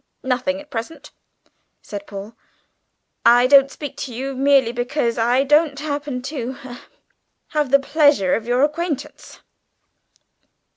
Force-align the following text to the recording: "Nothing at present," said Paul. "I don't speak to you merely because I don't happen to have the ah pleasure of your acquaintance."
"Nothing 0.23 0.59
at 0.59 0.71
present," 0.71 1.11
said 1.83 2.07
Paul. 2.07 2.33
"I 3.23 3.45
don't 3.45 3.69
speak 3.69 3.95
to 3.97 4.15
you 4.15 4.35
merely 4.35 4.71
because 4.71 5.19
I 5.19 5.43
don't 5.43 5.77
happen 5.77 6.23
to 6.23 6.57
have 7.49 7.69
the 7.69 7.77
ah 7.77 7.81
pleasure 7.87 8.33
of 8.33 8.47
your 8.47 8.63
acquaintance." 8.63 9.41